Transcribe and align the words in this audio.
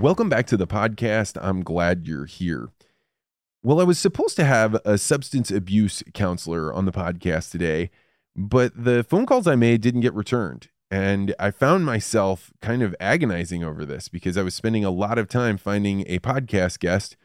Welcome 0.00 0.28
back 0.28 0.46
to 0.46 0.56
the 0.56 0.68
podcast. 0.68 1.36
I'm 1.42 1.64
glad 1.64 2.06
you're 2.06 2.26
here. 2.26 2.68
Well, 3.64 3.80
I 3.80 3.82
was 3.82 3.98
supposed 3.98 4.36
to 4.36 4.44
have 4.44 4.76
a 4.84 4.96
substance 4.96 5.50
abuse 5.50 6.04
counselor 6.14 6.72
on 6.72 6.84
the 6.84 6.92
podcast 6.92 7.50
today, 7.50 7.90
but 8.36 8.72
the 8.76 9.02
phone 9.02 9.26
calls 9.26 9.48
I 9.48 9.56
made 9.56 9.80
didn't 9.80 10.02
get 10.02 10.14
returned. 10.14 10.68
And 10.88 11.34
I 11.40 11.50
found 11.50 11.84
myself 11.84 12.52
kind 12.62 12.80
of 12.80 12.94
agonizing 13.00 13.64
over 13.64 13.84
this 13.84 14.08
because 14.08 14.38
I 14.38 14.42
was 14.42 14.54
spending 14.54 14.84
a 14.84 14.92
lot 14.92 15.18
of 15.18 15.26
time 15.26 15.58
finding 15.58 16.04
a 16.06 16.20
podcast 16.20 16.78
guest 16.78 17.16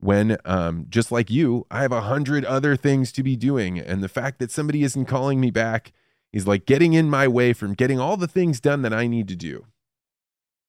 when, 0.00 0.38
um, 0.46 0.86
just 0.88 1.12
like 1.12 1.28
you, 1.28 1.66
I 1.70 1.82
have 1.82 1.92
a 1.92 2.00
hundred 2.00 2.46
other 2.46 2.76
things 2.76 3.12
to 3.12 3.22
be 3.22 3.36
doing. 3.36 3.78
And 3.78 4.02
the 4.02 4.08
fact 4.08 4.38
that 4.38 4.50
somebody 4.50 4.82
isn't 4.84 5.04
calling 5.04 5.38
me 5.38 5.50
back 5.50 5.92
is 6.32 6.46
like 6.46 6.64
getting 6.64 6.94
in 6.94 7.10
my 7.10 7.28
way 7.28 7.52
from 7.52 7.74
getting 7.74 8.00
all 8.00 8.16
the 8.16 8.26
things 8.26 8.58
done 8.58 8.80
that 8.80 8.94
I 8.94 9.06
need 9.06 9.28
to 9.28 9.36
do. 9.36 9.66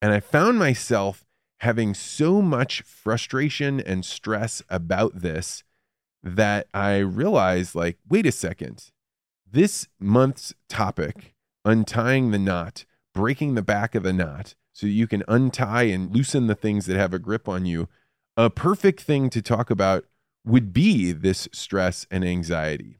And 0.02 0.12
I 0.12 0.20
found 0.20 0.59
myself 0.59 1.23
having 1.60 1.94
so 1.94 2.42
much 2.42 2.82
frustration 2.82 3.80
and 3.80 4.04
stress 4.04 4.62
about 4.70 5.22
this 5.22 5.64
that 6.22 6.68
I 6.74 6.98
realized, 6.98 7.76
like, 7.76 7.98
wait 8.08 8.26
a 8.26 8.32
second, 8.32 8.92
this 9.50 9.88
month's 10.00 10.54
topic, 10.68 11.36
untying 11.64 12.32
the 12.32 12.40
knot, 12.40 12.86
breaking 13.14 13.56
the 13.56 13.62
back 13.62 13.96
of 13.96 14.04
the 14.04 14.14
knot, 14.14 14.56
so 14.72 14.88
you 14.88 15.08
can 15.08 15.24
untie 15.28 15.84
and 15.84 16.14
loosen 16.14 16.48
the 16.48 16.56
things 16.56 16.86
that 16.88 16.98
have 16.98 17.14
a 17.14 17.20
grip 17.20 17.48
on 17.48 17.66
you, 17.66 17.88
a 18.36 18.50
perfect 18.50 19.02
thing 19.02 19.30
to 19.30 19.42
talk 19.42 19.70
about 19.70 20.06
would 20.46 20.74
be 20.74 21.12
this 21.12 21.48
stress 21.52 22.08
and 22.10 22.26
anxiety. 22.26 23.00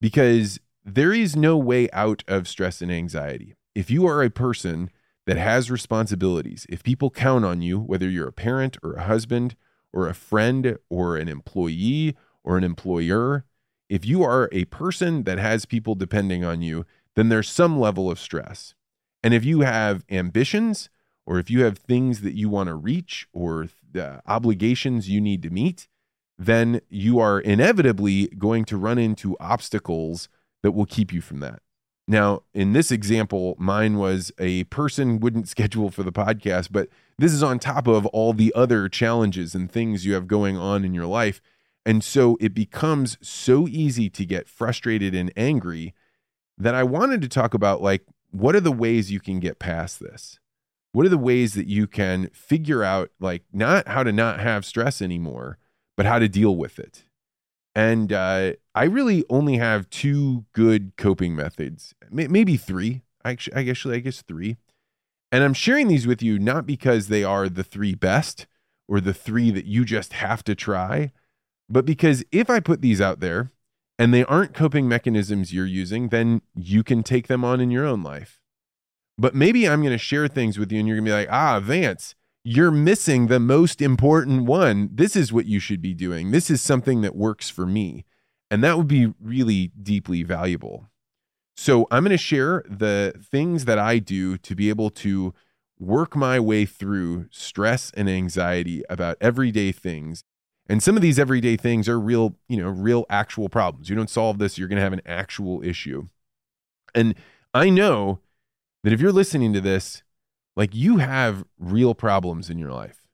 Because 0.00 0.60
there 0.84 1.12
is 1.12 1.36
no 1.36 1.56
way 1.56 1.90
out 1.92 2.22
of 2.28 2.48
stress 2.48 2.80
and 2.80 2.90
anxiety. 2.90 3.54
If 3.74 3.90
you 3.90 4.06
are 4.06 4.22
a 4.22 4.30
person 4.30 4.90
that 5.26 5.36
has 5.36 5.70
responsibilities, 5.70 6.66
if 6.68 6.82
people 6.82 7.10
count 7.10 7.44
on 7.44 7.62
you, 7.62 7.78
whether 7.78 8.08
you're 8.08 8.28
a 8.28 8.32
parent 8.32 8.76
or 8.82 8.94
a 8.94 9.04
husband 9.04 9.54
or 9.92 10.08
a 10.08 10.14
friend 10.14 10.78
or 10.88 11.16
an 11.16 11.28
employee 11.28 12.16
or 12.42 12.56
an 12.56 12.64
employer, 12.64 13.44
if 13.88 14.04
you 14.04 14.22
are 14.22 14.48
a 14.52 14.64
person 14.66 15.24
that 15.24 15.38
has 15.38 15.64
people 15.64 15.94
depending 15.94 16.44
on 16.44 16.62
you, 16.62 16.86
then 17.14 17.28
there's 17.28 17.48
some 17.48 17.78
level 17.78 18.10
of 18.10 18.18
stress. 18.18 18.74
And 19.22 19.34
if 19.34 19.44
you 19.44 19.60
have 19.60 20.04
ambitions 20.10 20.88
or 21.26 21.38
if 21.38 21.50
you 21.50 21.62
have 21.64 21.78
things 21.78 22.22
that 22.22 22.34
you 22.34 22.48
want 22.48 22.68
to 22.68 22.74
reach 22.74 23.28
or 23.32 23.68
uh, 23.94 24.18
obligations 24.26 25.08
you 25.08 25.20
need 25.20 25.42
to 25.42 25.50
meet, 25.50 25.88
then 26.38 26.80
you 26.88 27.20
are 27.20 27.38
inevitably 27.38 28.26
going 28.38 28.64
to 28.64 28.76
run 28.76 28.98
into 28.98 29.36
obstacles 29.38 30.28
that 30.62 30.72
will 30.72 30.86
keep 30.86 31.12
you 31.12 31.20
from 31.20 31.40
that. 31.40 31.60
Now, 32.12 32.42
in 32.52 32.74
this 32.74 32.90
example, 32.90 33.56
mine 33.58 33.96
was 33.96 34.30
a 34.38 34.64
person 34.64 35.18
wouldn't 35.18 35.48
schedule 35.56 35.90
for 35.90 36.02
the 36.02 36.12
podcast, 36.12 36.68
but 36.70 36.90
this 37.16 37.32
is 37.32 37.42
on 37.42 37.58
top 37.58 37.86
of 37.86 38.04
all 38.04 38.34
the 38.34 38.52
other 38.54 38.90
challenges 38.90 39.54
and 39.54 39.72
things 39.72 40.04
you 40.04 40.12
have 40.12 40.28
going 40.28 40.58
on 40.58 40.84
in 40.84 40.92
your 40.92 41.06
life. 41.06 41.40
And 41.86 42.04
so 42.04 42.36
it 42.38 42.52
becomes 42.52 43.16
so 43.22 43.66
easy 43.66 44.10
to 44.10 44.26
get 44.26 44.46
frustrated 44.46 45.14
and 45.14 45.32
angry 45.38 45.94
that 46.58 46.74
I 46.74 46.82
wanted 46.82 47.22
to 47.22 47.28
talk 47.28 47.54
about 47.54 47.80
like, 47.80 48.04
what 48.30 48.54
are 48.54 48.60
the 48.60 48.70
ways 48.70 49.10
you 49.10 49.18
can 49.18 49.40
get 49.40 49.58
past 49.58 49.98
this? 49.98 50.38
What 50.92 51.06
are 51.06 51.08
the 51.10 51.16
ways 51.16 51.54
that 51.54 51.66
you 51.66 51.86
can 51.86 52.28
figure 52.34 52.84
out, 52.84 53.10
like, 53.20 53.44
not 53.54 53.88
how 53.88 54.02
to 54.02 54.12
not 54.12 54.38
have 54.38 54.66
stress 54.66 55.00
anymore, 55.00 55.56
but 55.96 56.04
how 56.04 56.18
to 56.18 56.28
deal 56.28 56.56
with 56.56 56.78
it? 56.78 57.04
And 57.74 58.12
uh, 58.12 58.52
I 58.74 58.84
really 58.84 59.24
only 59.30 59.56
have 59.56 59.88
two 59.88 60.44
good 60.52 60.92
coping 60.96 61.34
methods, 61.34 61.94
maybe 62.10 62.56
three. 62.56 63.02
Actually, 63.24 63.56
I 63.56 63.62
guess 63.62 63.86
I 63.86 63.98
guess 64.00 64.22
three. 64.22 64.56
And 65.30 65.42
I'm 65.42 65.54
sharing 65.54 65.88
these 65.88 66.06
with 66.06 66.22
you 66.22 66.38
not 66.38 66.66
because 66.66 67.08
they 67.08 67.24
are 67.24 67.48
the 67.48 67.64
three 67.64 67.94
best 67.94 68.46
or 68.88 69.00
the 69.00 69.14
three 69.14 69.50
that 69.50 69.64
you 69.64 69.84
just 69.84 70.12
have 70.12 70.44
to 70.44 70.54
try, 70.54 71.12
but 71.68 71.86
because 71.86 72.22
if 72.30 72.50
I 72.50 72.60
put 72.60 72.82
these 72.82 73.00
out 73.00 73.20
there 73.20 73.50
and 73.98 74.12
they 74.12 74.24
aren't 74.24 74.52
coping 74.52 74.86
mechanisms 74.88 75.54
you're 75.54 75.64
using, 75.64 76.08
then 76.08 76.42
you 76.54 76.82
can 76.82 77.02
take 77.02 77.28
them 77.28 77.44
on 77.44 77.60
in 77.60 77.70
your 77.70 77.86
own 77.86 78.02
life. 78.02 78.40
But 79.16 79.34
maybe 79.34 79.66
I'm 79.66 79.80
going 79.80 79.92
to 79.92 79.98
share 79.98 80.28
things 80.28 80.58
with 80.58 80.70
you 80.70 80.80
and 80.80 80.88
you're 80.88 80.98
going 80.98 81.06
to 81.06 81.10
be 81.10 81.14
like, 81.14 81.32
ah, 81.32 81.60
Vance, 81.60 82.14
you're 82.44 82.70
missing 82.70 83.28
the 83.28 83.40
most 83.40 83.80
important 83.80 84.44
one. 84.44 84.90
This 84.92 85.14
is 85.14 85.32
what 85.32 85.46
you 85.46 85.60
should 85.60 85.80
be 85.80 85.94
doing. 85.94 86.30
This 86.30 86.50
is 86.50 86.60
something 86.60 87.02
that 87.02 87.14
works 87.14 87.50
for 87.50 87.66
me. 87.66 88.04
And 88.50 88.62
that 88.64 88.76
would 88.76 88.88
be 88.88 89.14
really 89.20 89.72
deeply 89.80 90.22
valuable. 90.22 90.88
So 91.56 91.86
I'm 91.90 92.02
going 92.02 92.10
to 92.10 92.18
share 92.18 92.64
the 92.68 93.14
things 93.30 93.64
that 93.66 93.78
I 93.78 93.98
do 93.98 94.36
to 94.38 94.54
be 94.54 94.68
able 94.68 94.90
to 94.90 95.32
work 95.78 96.16
my 96.16 96.40
way 96.40 96.64
through 96.64 97.26
stress 97.30 97.92
and 97.96 98.08
anxiety 98.08 98.82
about 98.88 99.16
everyday 99.20 99.72
things. 99.72 100.24
And 100.68 100.82
some 100.82 100.96
of 100.96 101.02
these 101.02 101.18
everyday 101.18 101.56
things 101.56 101.88
are 101.88 101.98
real, 101.98 102.36
you 102.48 102.56
know, 102.56 102.68
real 102.68 103.04
actual 103.10 103.48
problems. 103.48 103.88
You 103.88 103.96
don't 103.96 104.10
solve 104.10 104.38
this, 104.38 104.58
you're 104.58 104.68
going 104.68 104.76
to 104.76 104.82
have 104.82 104.92
an 104.92 105.02
actual 105.06 105.62
issue. 105.62 106.06
And 106.94 107.14
I 107.54 107.70
know 107.70 108.20
that 108.84 108.92
if 108.92 109.00
you're 109.00 109.12
listening 109.12 109.52
to 109.52 109.60
this 109.60 110.02
like 110.56 110.74
you 110.74 110.98
have 110.98 111.44
real 111.58 111.94
problems 111.94 112.50
in 112.50 112.58
your 112.58 112.72
life. 112.72 113.08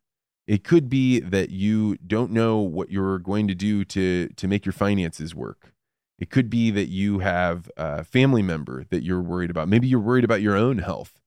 It 0.46 0.64
could 0.64 0.88
be 0.88 1.20
that 1.20 1.50
you 1.50 1.96
don't 1.98 2.32
know 2.32 2.58
what 2.58 2.90
you're 2.90 3.18
going 3.18 3.48
to 3.48 3.54
do 3.54 3.84
to 3.84 4.28
to 4.28 4.48
make 4.48 4.64
your 4.64 4.72
finances 4.72 5.34
work. 5.34 5.72
It 6.18 6.30
could 6.30 6.50
be 6.50 6.70
that 6.70 6.88
you 6.88 7.20
have 7.20 7.70
a 7.76 8.02
family 8.02 8.42
member 8.42 8.84
that 8.90 9.04
you're 9.04 9.20
worried 9.20 9.50
about. 9.50 9.68
Maybe 9.68 9.86
you're 9.86 10.00
worried 10.00 10.24
about 10.24 10.42
your 10.42 10.56
own 10.56 10.78
health. 10.78 11.20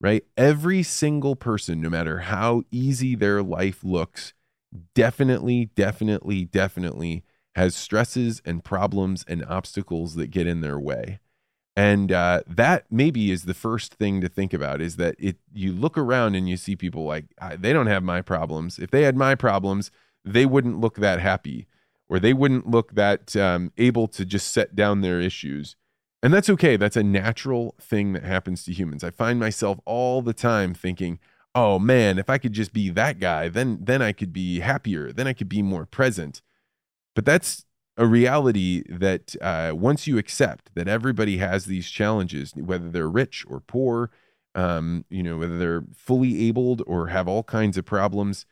Right? 0.00 0.24
Every 0.36 0.82
single 0.82 1.36
person, 1.36 1.80
no 1.80 1.88
matter 1.88 2.20
how 2.20 2.62
easy 2.72 3.14
their 3.14 3.40
life 3.40 3.84
looks, 3.84 4.34
definitely, 4.96 5.66
definitely, 5.76 6.44
definitely 6.44 7.22
has 7.54 7.76
stresses 7.76 8.42
and 8.44 8.64
problems 8.64 9.24
and 9.28 9.44
obstacles 9.44 10.16
that 10.16 10.28
get 10.28 10.48
in 10.48 10.60
their 10.60 10.80
way 10.80 11.20
and 11.74 12.12
uh, 12.12 12.42
that 12.46 12.84
maybe 12.90 13.30
is 13.30 13.44
the 13.44 13.54
first 13.54 13.94
thing 13.94 14.20
to 14.20 14.28
think 14.28 14.52
about 14.52 14.80
is 14.80 14.96
that 14.96 15.14
it 15.18 15.36
you 15.52 15.72
look 15.72 15.96
around 15.96 16.34
and 16.34 16.48
you 16.48 16.56
see 16.56 16.76
people 16.76 17.04
like 17.04 17.26
they 17.58 17.72
don't 17.72 17.86
have 17.86 18.02
my 18.02 18.20
problems. 18.20 18.78
If 18.78 18.90
they 18.90 19.02
had 19.02 19.16
my 19.16 19.34
problems 19.34 19.90
they 20.24 20.46
wouldn't 20.46 20.78
look 20.78 20.96
that 20.96 21.20
happy 21.20 21.66
or 22.08 22.20
they 22.20 22.32
wouldn't 22.32 22.68
look 22.68 22.94
that 22.94 23.34
um, 23.34 23.72
able 23.78 24.06
to 24.06 24.24
just 24.24 24.52
set 24.52 24.76
down 24.76 25.00
their 25.00 25.20
issues. 25.20 25.76
And 26.22 26.32
that's 26.32 26.50
okay. 26.50 26.76
That's 26.76 26.96
a 26.96 27.02
natural 27.02 27.74
thing 27.80 28.12
that 28.12 28.22
happens 28.22 28.64
to 28.64 28.72
humans. 28.72 29.02
I 29.02 29.10
find 29.10 29.40
myself 29.40 29.80
all 29.84 30.22
the 30.22 30.34
time 30.34 30.74
thinking 30.74 31.18
oh 31.54 31.78
man 31.78 32.18
if 32.18 32.30
i 32.30 32.38
could 32.38 32.54
just 32.54 32.72
be 32.72 32.88
that 32.88 33.20
guy 33.20 33.46
then 33.46 33.76
then 33.82 34.00
i 34.00 34.12
could 34.12 34.32
be 34.32 34.60
happier. 34.60 35.12
Then 35.12 35.26
i 35.26 35.32
could 35.32 35.48
be 35.48 35.62
more 35.62 35.86
present. 35.86 36.42
But 37.14 37.24
that's 37.24 37.64
a 37.96 38.06
reality 38.06 38.82
that 38.88 39.36
uh, 39.40 39.72
once 39.74 40.06
you 40.06 40.18
accept 40.18 40.74
that 40.74 40.88
everybody 40.88 41.38
has 41.38 41.66
these 41.66 41.88
challenges, 41.88 42.52
whether 42.56 42.90
they're 42.90 43.08
rich 43.08 43.44
or 43.48 43.60
poor, 43.60 44.10
um, 44.54 45.04
you 45.10 45.22
know, 45.22 45.38
whether 45.38 45.58
they're 45.58 45.84
fully 45.94 46.48
abled 46.48 46.82
or 46.86 47.08
have 47.08 47.28
all 47.28 47.42
kinds 47.42 47.76
of 47.76 47.84
problems 47.84 48.46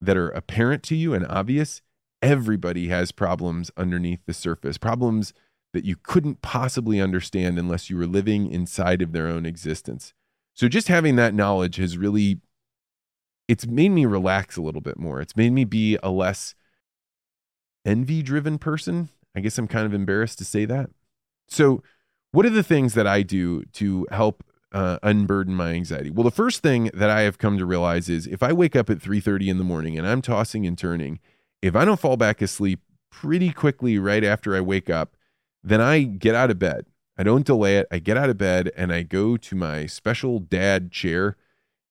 that 0.00 0.16
are 0.16 0.30
apparent 0.30 0.82
to 0.84 0.94
you 0.94 1.12
and 1.12 1.26
obvious, 1.26 1.82
everybody 2.22 2.88
has 2.88 3.12
problems 3.12 3.70
underneath 3.76 4.20
the 4.26 4.34
surface, 4.34 4.78
problems 4.78 5.32
that 5.72 5.84
you 5.84 5.96
couldn't 5.96 6.40
possibly 6.40 7.00
understand 7.00 7.58
unless 7.58 7.90
you 7.90 7.96
were 7.96 8.06
living 8.06 8.50
inside 8.50 9.02
of 9.02 9.12
their 9.12 9.26
own 9.26 9.44
existence. 9.44 10.14
So 10.54 10.68
just 10.68 10.88
having 10.88 11.16
that 11.16 11.34
knowledge 11.34 11.76
has 11.76 11.98
really 11.98 12.40
it's 13.48 13.66
made 13.66 13.90
me 13.90 14.04
relax 14.04 14.56
a 14.56 14.62
little 14.62 14.82
bit 14.82 14.98
more. 14.98 15.20
It's 15.20 15.36
made 15.36 15.52
me 15.52 15.64
be 15.64 15.98
a 16.02 16.10
less 16.10 16.54
envy 17.88 18.22
driven 18.22 18.58
person. 18.58 19.08
I 19.34 19.40
guess 19.40 19.58
I'm 19.58 19.66
kind 19.66 19.86
of 19.86 19.94
embarrassed 19.94 20.38
to 20.38 20.44
say 20.44 20.64
that. 20.66 20.90
So, 21.48 21.82
what 22.30 22.44
are 22.44 22.50
the 22.50 22.62
things 22.62 22.94
that 22.94 23.06
I 23.06 23.22
do 23.22 23.64
to 23.64 24.06
help 24.10 24.44
uh, 24.72 24.98
unburden 25.02 25.54
my 25.54 25.70
anxiety? 25.72 26.10
Well, 26.10 26.24
the 26.24 26.30
first 26.30 26.62
thing 26.62 26.90
that 26.92 27.08
I 27.08 27.22
have 27.22 27.38
come 27.38 27.56
to 27.56 27.64
realize 27.64 28.10
is 28.10 28.26
if 28.26 28.42
I 28.42 28.52
wake 28.52 28.76
up 28.76 28.90
at 28.90 28.98
3:30 28.98 29.48
in 29.48 29.58
the 29.58 29.64
morning 29.64 29.96
and 29.96 30.06
I'm 30.06 30.20
tossing 30.20 30.66
and 30.66 30.76
turning, 30.76 31.20
if 31.62 31.74
I 31.74 31.84
don't 31.84 31.98
fall 31.98 32.18
back 32.18 32.42
asleep 32.42 32.80
pretty 33.10 33.50
quickly 33.50 33.98
right 33.98 34.22
after 34.22 34.54
I 34.54 34.60
wake 34.60 34.90
up, 34.90 35.16
then 35.64 35.80
I 35.80 36.02
get 36.02 36.34
out 36.34 36.50
of 36.50 36.58
bed. 36.58 36.86
I 37.16 37.22
don't 37.22 37.46
delay 37.46 37.78
it. 37.78 37.88
I 37.90 37.98
get 37.98 38.16
out 38.16 38.30
of 38.30 38.38
bed 38.38 38.70
and 38.76 38.92
I 38.92 39.02
go 39.02 39.36
to 39.36 39.56
my 39.56 39.86
special 39.86 40.38
dad 40.38 40.92
chair 40.92 41.36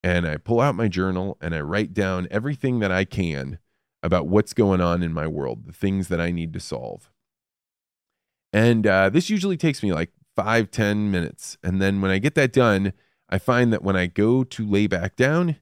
and 0.04 0.26
I 0.26 0.38
pull 0.38 0.62
out 0.62 0.76
my 0.76 0.88
journal 0.88 1.38
and 1.42 1.54
I 1.56 1.62
write 1.62 1.94
down 1.94 2.28
everything 2.30 2.80
that 2.80 2.92
I 2.92 3.04
can 3.04 3.58
about 4.08 4.26
what's 4.26 4.54
going 4.54 4.80
on 4.80 5.04
in 5.04 5.12
my 5.12 5.28
world, 5.28 5.66
the 5.66 5.74
things 5.74 6.08
that 6.08 6.22
I 6.22 6.32
need 6.32 6.54
to 6.54 6.62
solve. 6.62 7.12
And 8.54 8.88
uh, 8.88 9.10
this 9.10 9.30
usually 9.30 9.58
takes 9.58 9.84
me 9.84 9.92
like 9.92 10.12
five, 10.34 10.72
ten 10.72 11.12
minutes. 11.12 11.58
And 11.62 11.82
then 11.82 12.00
when 12.00 12.10
I 12.10 12.18
get 12.18 12.34
that 12.36 12.54
done, 12.54 12.94
I 13.30 13.38
find 13.38 13.74
that 13.74 13.84
when 13.84 13.98
I 13.98 14.06
go 14.08 14.46
to 14.46 14.66
lay 14.66 14.88
back 14.88 15.18
down, 15.18 15.58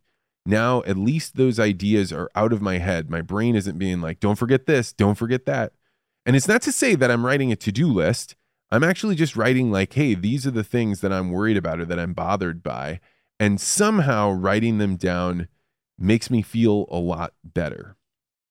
now 0.45 0.83
at 0.83 0.95
least 0.95 1.35
those 1.35 1.59
ideas 1.59 2.13
are 2.13 2.29
out 2.35 2.53
of 2.53 2.61
my 2.61 2.77
head. 2.77 3.09
My 3.09 3.21
brain 3.21 3.55
isn't 3.55 3.79
being 3.79 3.99
like, 3.99 4.19
don't 4.19 4.37
forget 4.37 4.67
this, 4.67 4.93
don't 4.93 5.15
forget 5.15 5.45
that. 5.47 5.73
And 6.23 6.35
it's 6.35 6.47
not 6.47 6.61
to 6.61 6.71
say 6.71 6.93
that 6.93 7.09
I'm 7.09 7.25
writing 7.25 7.51
a 7.51 7.55
to 7.55 7.71
do 7.71 7.91
list. 7.91 8.35
I'm 8.69 8.83
actually 8.83 9.15
just 9.15 9.35
writing, 9.35 9.71
like, 9.71 9.93
hey, 9.93 10.13
these 10.13 10.45
are 10.45 10.51
the 10.51 10.63
things 10.63 11.01
that 11.01 11.11
I'm 11.11 11.31
worried 11.31 11.57
about 11.57 11.79
or 11.79 11.85
that 11.85 11.99
I'm 11.99 12.13
bothered 12.13 12.61
by. 12.61 12.99
And 13.39 13.59
somehow 13.59 14.31
writing 14.31 14.77
them 14.77 14.97
down 14.97 15.47
makes 15.97 16.29
me 16.29 16.41
feel 16.43 16.85
a 16.91 16.97
lot 16.97 17.33
better. 17.43 17.95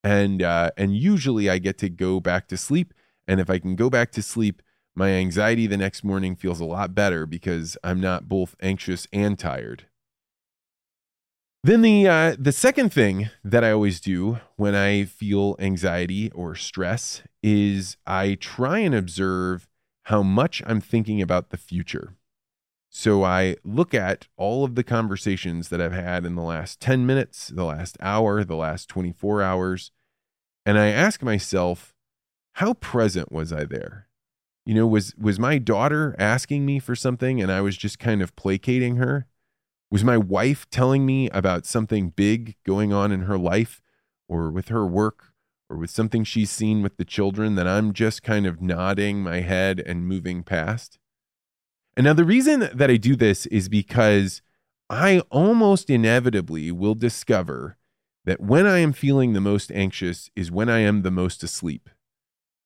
And 0.04 0.42
uh, 0.42 0.70
and 0.76 0.94
usually 0.96 1.48
I 1.48 1.58
get 1.58 1.78
to 1.78 1.88
go 1.88 2.20
back 2.20 2.46
to 2.48 2.56
sleep. 2.56 2.92
And 3.26 3.40
if 3.40 3.48
I 3.48 3.58
can 3.58 3.74
go 3.74 3.88
back 3.88 4.12
to 4.12 4.22
sleep, 4.22 4.62
my 4.94 5.10
anxiety 5.10 5.66
the 5.66 5.78
next 5.78 6.04
morning 6.04 6.36
feels 6.36 6.60
a 6.60 6.64
lot 6.64 6.94
better 6.94 7.26
because 7.26 7.76
I'm 7.82 8.00
not 8.00 8.28
both 8.28 8.54
anxious 8.60 9.08
and 9.12 9.38
tired. 9.38 9.86
Then 11.64 11.80
the 11.80 12.06
uh, 12.06 12.36
the 12.38 12.52
second 12.52 12.92
thing 12.92 13.30
that 13.42 13.64
I 13.64 13.70
always 13.70 13.98
do 13.98 14.38
when 14.56 14.74
I 14.74 15.04
feel 15.04 15.56
anxiety 15.58 16.30
or 16.32 16.54
stress 16.54 17.22
is 17.42 17.96
I 18.06 18.34
try 18.34 18.80
and 18.80 18.94
observe 18.94 19.66
how 20.04 20.22
much 20.22 20.62
I'm 20.66 20.82
thinking 20.82 21.22
about 21.22 21.48
the 21.48 21.56
future. 21.56 22.16
So 22.96 23.24
I 23.24 23.56
look 23.64 23.92
at 23.92 24.28
all 24.36 24.62
of 24.62 24.76
the 24.76 24.84
conversations 24.84 25.68
that 25.68 25.80
I've 25.80 25.90
had 25.92 26.24
in 26.24 26.36
the 26.36 26.42
last 26.42 26.78
10 26.78 27.04
minutes, 27.04 27.48
the 27.48 27.64
last 27.64 27.96
hour, 28.00 28.44
the 28.44 28.54
last 28.54 28.88
24 28.88 29.42
hours, 29.42 29.90
and 30.64 30.78
I 30.78 30.86
ask 30.86 31.20
myself, 31.20 31.92
how 32.52 32.74
present 32.74 33.32
was 33.32 33.52
I 33.52 33.64
there? 33.64 34.06
You 34.64 34.74
know, 34.74 34.86
was 34.86 35.12
was 35.16 35.40
my 35.40 35.58
daughter 35.58 36.14
asking 36.20 36.64
me 36.64 36.78
for 36.78 36.94
something 36.94 37.42
and 37.42 37.50
I 37.50 37.60
was 37.62 37.76
just 37.76 37.98
kind 37.98 38.22
of 38.22 38.36
placating 38.36 38.94
her? 38.94 39.26
Was 39.90 40.04
my 40.04 40.16
wife 40.16 40.70
telling 40.70 41.04
me 41.04 41.28
about 41.30 41.66
something 41.66 42.10
big 42.10 42.54
going 42.64 42.92
on 42.92 43.10
in 43.10 43.22
her 43.22 43.36
life 43.36 43.82
or 44.28 44.52
with 44.52 44.68
her 44.68 44.86
work 44.86 45.32
or 45.68 45.78
with 45.78 45.90
something 45.90 46.22
she's 46.22 46.52
seen 46.52 46.80
with 46.80 46.96
the 46.96 47.04
children 47.04 47.56
that 47.56 47.66
I'm 47.66 47.92
just 47.92 48.22
kind 48.22 48.46
of 48.46 48.62
nodding 48.62 49.20
my 49.20 49.40
head 49.40 49.82
and 49.84 50.06
moving 50.06 50.44
past? 50.44 51.00
And 51.96 52.04
now, 52.04 52.12
the 52.12 52.24
reason 52.24 52.68
that 52.74 52.90
I 52.90 52.96
do 52.96 53.14
this 53.14 53.46
is 53.46 53.68
because 53.68 54.42
I 54.90 55.20
almost 55.30 55.88
inevitably 55.88 56.72
will 56.72 56.94
discover 56.94 57.76
that 58.24 58.40
when 58.40 58.66
I 58.66 58.78
am 58.78 58.92
feeling 58.92 59.32
the 59.32 59.40
most 59.40 59.70
anxious 59.72 60.30
is 60.34 60.50
when 60.50 60.68
I 60.68 60.80
am 60.80 61.02
the 61.02 61.10
most 61.10 61.42
asleep. 61.42 61.88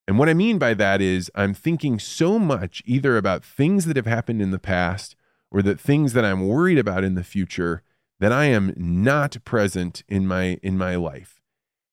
And 0.07 0.17
what 0.17 0.29
I 0.29 0.33
mean 0.33 0.57
by 0.57 0.73
that 0.73 1.01
is 1.01 1.29
I'm 1.35 1.53
thinking 1.53 1.99
so 1.99 2.39
much 2.39 2.81
either 2.85 3.17
about 3.17 3.43
things 3.43 3.85
that 3.85 3.95
have 3.95 4.07
happened 4.07 4.41
in 4.41 4.51
the 4.51 4.57
past 4.57 5.15
or 5.51 5.61
that 5.61 5.79
things 5.79 6.13
that 6.13 6.25
I'm 6.25 6.47
worried 6.47 6.79
about 6.79 7.03
in 7.03 7.13
the 7.13 7.23
future 7.23 7.83
that 8.19 8.31
I 8.31 8.45
am 8.45 8.73
not 8.75 9.37
present 9.45 10.03
in 10.07 10.25
my 10.27 10.59
in 10.63 10.77
my 10.77 10.95
life. 10.95 11.41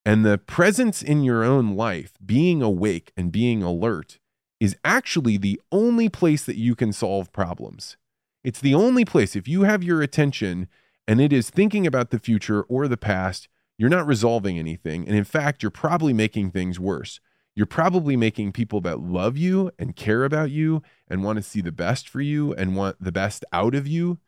And 0.05 0.25
the 0.25 0.39
presence 0.39 1.03
in 1.03 1.25
your 1.25 1.45
own 1.45 1.75
life, 1.75 2.15
being 2.25 2.63
awake 2.63 3.13
and 3.17 3.33
being 3.33 3.63
alert 3.63 4.19
is 4.61 4.77
actually 4.85 5.37
the 5.37 5.61
only 5.71 6.09
place 6.09 6.45
that 6.45 6.57
you 6.57 6.75
can 6.75 6.93
solve 6.93 7.33
problems. 7.33 7.97
It's 8.43 8.61
the 8.61 8.75
only 8.75 9.05
place 9.05 9.37
if 9.37 9.49
you 9.49 9.63
have 9.63 9.83
your 9.83 10.03
attention 10.03 10.69
and 11.09 11.21
it 11.21 11.33
is 11.33 11.51
thinking 11.51 11.87
about 11.87 12.11
the 12.11 12.19
future 12.19 12.63
or 12.63 12.89
the 12.89 12.97
past, 12.97 13.49
you're 13.79 13.91
not 13.91 14.07
resolving 14.07 14.59
anything. 14.59 15.07
And 15.07 15.17
in 15.17 15.25
fact, 15.25 15.63
you're 15.63 15.71
probably 15.71 16.13
making 16.13 16.51
things 16.51 16.81
worse 16.81 17.21
you're 17.57 17.67
probably 17.67 18.17
making 18.17 18.53
people 18.53 18.83
that 18.83 19.01
love 19.01 19.39
you 19.39 19.73
and 19.79 19.97
care 19.97 20.25
about 20.25 20.51
you 20.51 20.83
and 21.09 21.25
want 21.25 21.39
to 21.39 21.43
see 21.43 21.63
the 21.63 21.73
best 21.73 22.07
for 22.07 22.21
you 22.21 22.53
and 22.53 22.77
want 22.77 23.03
the 23.03 23.11
best 23.11 23.47
out 23.51 23.75
of 23.75 23.89
you, 23.89 24.19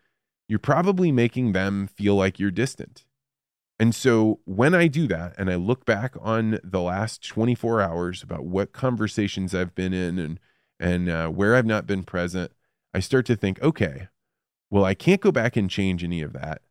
you're 0.49 0.59
probably 0.59 1.13
making 1.13 1.53
them 1.53 1.87
feel 1.87 2.17
like 2.17 2.41
you're 2.41 2.51
distant. 2.51 3.05
And 3.81 3.95
so 3.95 4.41
when 4.45 4.75
I 4.75 4.89
do 4.89 5.07
that 5.09 5.35
and 5.39 5.49
I 5.49 5.55
look 5.55 5.85
back 5.85 6.15
on 6.21 6.59
the 6.65 6.81
last 6.81 7.27
24 7.27 7.81
hours 7.81 8.23
about 8.23 8.45
what 8.45 8.73
conversations 8.73 9.55
I've 9.55 9.75
been 9.75 9.93
in 9.93 10.19
and 10.19 10.41
and 10.81 11.09
uh, 11.09 11.29
where 11.29 11.57
I've 11.57 11.67
not 11.67 11.89
been 11.89 12.05
present, 12.05 12.53
I 12.95 13.01
start 13.01 13.27
to 13.27 13.37
think, 13.37 13.61
okay, 13.61 14.09
well, 14.71 14.85
I 14.85 14.95
can't 14.95 15.21
go 15.21 15.33
back 15.33 15.57
and 15.57 15.69
change 15.69 16.05
any 16.05 16.23
of 16.23 16.33
that, 16.35 16.63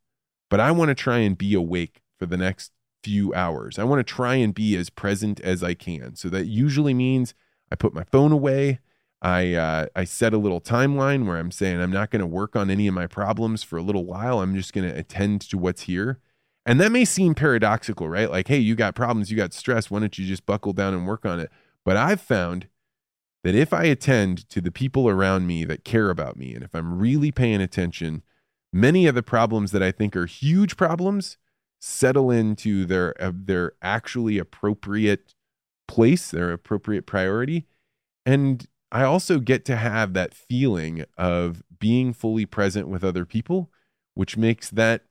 but 0.49 0.61
I 0.61 0.71
want 0.71 0.89
to 0.89 0.95
try 0.95 1.17
and 1.17 1.37
be 1.37 1.53
awake 1.53 2.01
for 2.17 2.25
the 2.25 2.37
next 2.37 2.71
few 3.03 3.33
hours. 3.33 3.77
I 3.77 3.83
want 3.83 3.99
to 3.99 4.13
try 4.13 4.35
and 4.35 4.53
be 4.53 4.77
as 4.77 4.89
present 4.89 5.41
as 5.41 5.61
I 5.61 5.73
can. 5.73 6.15
So 6.15 6.29
that 6.29 6.45
usually 6.45 6.93
means 6.93 7.33
I 7.71 7.75
put 7.75 7.93
my 7.93 8.03
phone 8.03 8.31
away. 8.31 8.79
I 9.21 9.55
uh, 9.55 9.87
I 9.95 10.03
set 10.03 10.33
a 10.33 10.37
little 10.37 10.61
timeline 10.61 11.25
where 11.25 11.37
I'm 11.37 11.51
saying 11.51 11.81
I'm 11.81 11.91
not 11.91 12.11
going 12.11 12.19
to 12.21 12.27
work 12.27 12.55
on 12.55 12.69
any 12.69 12.87
of 12.87 12.93
my 12.93 13.07
problems 13.07 13.63
for 13.63 13.77
a 13.77 13.81
little 13.81 14.05
while. 14.05 14.39
I'm 14.39 14.55
just 14.55 14.73
going 14.73 14.89
to 14.89 14.97
attend 14.97 15.41
to 15.41 15.57
what's 15.57 15.83
here. 15.83 16.19
And 16.67 16.81
that 16.81 16.91
may 16.91 17.05
seem 17.05 17.33
paradoxical, 17.33 18.09
right? 18.09 18.29
Like, 18.29 18.49
hey, 18.49 18.57
you 18.57 18.75
got 18.75 18.93
problems, 18.93 19.31
you 19.31 19.37
got 19.37 19.53
stress. 19.53 19.89
Why 19.89 20.01
don't 20.01 20.17
you 20.17 20.27
just 20.27 20.45
buckle 20.45 20.73
down 20.73 20.93
and 20.93 21.07
work 21.07 21.25
on 21.25 21.39
it? 21.39 21.49
But 21.85 21.95
I've 21.95 22.19
found 22.19 22.67
that 23.45 23.55
if 23.55 23.71
I 23.71 23.85
attend 23.85 24.49
to 24.49 24.59
the 24.59 24.71
people 24.71 25.07
around 25.07 25.47
me 25.47 25.63
that 25.63 25.85
care 25.85 26.09
about 26.09 26.35
me, 26.35 26.53
and 26.53 26.65
if 26.65 26.75
I'm 26.75 26.99
really 26.99 27.31
paying 27.31 27.61
attention, 27.61 28.21
many 28.73 29.07
of 29.07 29.15
the 29.15 29.23
problems 29.23 29.71
that 29.71 29.81
I 29.81 29.93
think 29.93 30.13
are 30.17 30.25
huge 30.25 30.75
problems 30.75 31.37
settle 31.79 32.29
into 32.29 32.83
their 32.83 33.15
uh, 33.21 33.31
their 33.33 33.71
actually 33.81 34.37
appropriate 34.37 35.35
place, 35.87 36.31
their 36.31 36.51
appropriate 36.51 37.05
priority. 37.05 37.65
And 38.25 38.67
I 38.91 39.03
also 39.03 39.39
get 39.39 39.63
to 39.65 39.77
have 39.77 40.11
that 40.13 40.33
feeling 40.33 41.05
of 41.17 41.63
being 41.79 42.11
fully 42.11 42.45
present 42.45 42.89
with 42.89 43.05
other 43.05 43.25
people, 43.25 43.71
which 44.15 44.35
makes 44.35 44.69
that 44.71 45.03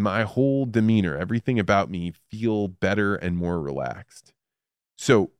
my 0.00 0.22
whole 0.22 0.66
demeanor, 0.66 1.16
everything 1.16 1.58
about 1.58 1.90
me 1.90 2.12
feel 2.30 2.68
better 2.68 3.14
and 3.14 3.36
more 3.36 3.60
relaxed. 3.60 4.32
So, 4.96 5.32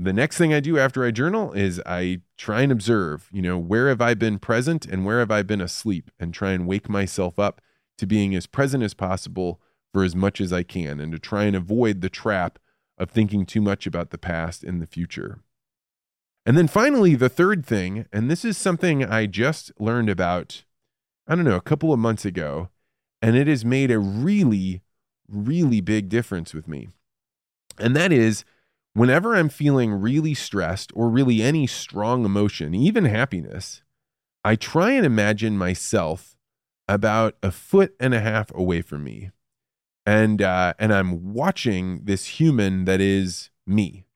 the 0.00 0.12
next 0.12 0.38
thing 0.38 0.54
I 0.54 0.60
do 0.60 0.78
after 0.78 1.04
I 1.04 1.10
journal 1.10 1.52
is 1.52 1.82
I 1.84 2.20
try 2.36 2.62
and 2.62 2.70
observe, 2.70 3.28
you 3.32 3.42
know, 3.42 3.58
where 3.58 3.88
have 3.88 4.00
I 4.00 4.14
been 4.14 4.38
present 4.38 4.86
and 4.86 5.04
where 5.04 5.18
have 5.18 5.32
I 5.32 5.42
been 5.42 5.60
asleep 5.60 6.12
and 6.20 6.32
try 6.32 6.52
and 6.52 6.68
wake 6.68 6.88
myself 6.88 7.38
up 7.38 7.60
to 7.98 8.06
being 8.06 8.34
as 8.36 8.46
present 8.46 8.84
as 8.84 8.94
possible 8.94 9.60
for 9.92 10.04
as 10.04 10.14
much 10.14 10.40
as 10.40 10.52
I 10.52 10.62
can 10.62 11.00
and 11.00 11.10
to 11.10 11.18
try 11.18 11.44
and 11.44 11.56
avoid 11.56 12.00
the 12.00 12.08
trap 12.08 12.60
of 12.96 13.10
thinking 13.10 13.44
too 13.44 13.60
much 13.60 13.86
about 13.86 14.10
the 14.10 14.18
past 14.18 14.62
and 14.62 14.80
the 14.80 14.86
future. 14.86 15.40
And 16.46 16.56
then 16.56 16.68
finally, 16.68 17.14
the 17.14 17.28
third 17.28 17.66
thing, 17.66 18.06
and 18.12 18.30
this 18.30 18.44
is 18.44 18.56
something 18.56 19.04
I 19.04 19.26
just 19.26 19.72
learned 19.80 20.08
about, 20.08 20.64
I 21.26 21.34
don't 21.34 21.44
know, 21.44 21.56
a 21.56 21.60
couple 21.60 21.92
of 21.92 21.98
months 21.98 22.24
ago, 22.24 22.70
and 23.20 23.36
it 23.36 23.46
has 23.46 23.64
made 23.64 23.90
a 23.90 23.98
really, 23.98 24.82
really 25.28 25.80
big 25.80 26.08
difference 26.08 26.54
with 26.54 26.68
me. 26.68 26.88
And 27.78 27.94
that 27.96 28.12
is 28.12 28.44
whenever 28.94 29.34
I'm 29.34 29.48
feeling 29.48 29.92
really 29.92 30.34
stressed 30.34 30.92
or 30.94 31.08
really 31.08 31.42
any 31.42 31.66
strong 31.66 32.24
emotion, 32.24 32.74
even 32.74 33.04
happiness, 33.04 33.82
I 34.44 34.56
try 34.56 34.92
and 34.92 35.04
imagine 35.04 35.58
myself 35.58 36.36
about 36.86 37.36
a 37.42 37.50
foot 37.50 37.94
and 38.00 38.14
a 38.14 38.20
half 38.20 38.54
away 38.54 38.82
from 38.82 39.04
me 39.04 39.30
and 40.08 40.40
uh, 40.40 40.72
and 40.78 40.90
I'm 40.90 41.34
watching 41.34 42.00
this 42.04 42.24
human 42.40 42.86
that 42.86 42.98
is 42.98 43.50
me. 43.66 44.06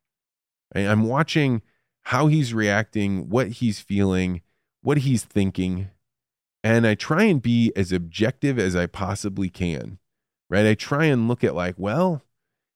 I'm 0.75 1.03
watching 1.03 1.61
how 2.05 2.29
he's 2.29 2.55
reacting, 2.55 3.29
what 3.29 3.49
he's 3.49 3.81
feeling, 3.81 4.41
what 4.81 4.99
he's 4.99 5.23
thinking, 5.23 5.91
and 6.63 6.87
I 6.87 6.95
try 6.95 7.25
and 7.25 7.41
be 7.43 7.73
as 7.75 7.93
objective 7.93 8.59
as 8.59 8.77
I 8.77 8.87
possibly 8.87 9.49
can. 9.49 9.99
Right? 10.51 10.67
I 10.67 10.75
try 10.75 11.07
and 11.07 11.29
look 11.29 11.43
at 11.43 11.55
like, 11.55 11.77
well, 11.79 12.23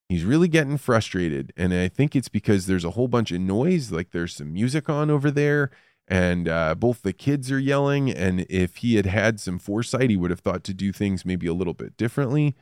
he's 0.08 0.24
really 0.24 0.48
getting 0.48 0.78
frustrated, 0.78 1.52
and 1.56 1.74
I 1.74 1.88
think 1.88 2.16
it's 2.16 2.28
because 2.28 2.66
there's 2.66 2.84
a 2.84 2.92
whole 2.92 3.08
bunch 3.08 3.30
of 3.32 3.40
noise, 3.40 3.92
like 3.92 4.12
there's 4.12 4.34
some 4.34 4.52
music 4.52 4.88
on 4.88 5.10
over 5.10 5.30
there. 5.30 5.70
And 6.08 6.48
uh, 6.48 6.76
both 6.76 7.02
the 7.02 7.12
kids 7.12 7.50
are 7.50 7.58
yelling. 7.58 8.10
And 8.10 8.46
if 8.48 8.76
he 8.76 8.94
had 8.94 9.06
had 9.06 9.40
some 9.40 9.58
foresight, 9.58 10.08
he 10.08 10.16
would 10.16 10.30
have 10.30 10.38
thought 10.38 10.62
to 10.64 10.72
do 10.72 10.92
things 10.92 11.24
maybe 11.24 11.48
a 11.48 11.52
little 11.52 11.74
bit 11.74 11.96
differently. 11.96 12.54